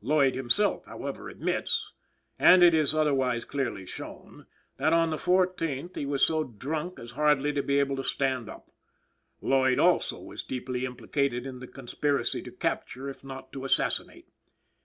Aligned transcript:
Lloyd, 0.00 0.36
himself, 0.36 0.84
however, 0.84 1.28
admits, 1.28 1.92
and 2.38 2.62
it 2.62 2.72
is 2.72 2.94
otherwise 2.94 3.44
clearly 3.44 3.84
shown, 3.84 4.46
that 4.76 4.92
on 4.92 5.10
the 5.10 5.16
14th 5.16 5.96
he 5.96 6.06
was 6.06 6.24
so 6.24 6.44
drunk 6.44 7.00
as 7.00 7.10
hardly 7.18 7.52
to 7.52 7.64
be 7.64 7.80
able 7.80 7.96
to 7.96 8.04
stand 8.04 8.48
up. 8.48 8.70
Lloyd, 9.40 9.80
also, 9.80 10.20
was 10.20 10.44
deeply 10.44 10.84
implicated 10.84 11.46
in 11.46 11.58
the 11.58 11.66
conspiracy 11.66 12.40
to 12.42 12.52
capture 12.52 13.08
if 13.08 13.24
not 13.24 13.50
to 13.52 13.64
assassinate. 13.64 14.28